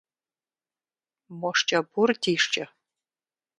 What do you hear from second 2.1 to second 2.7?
ди шкӏэ?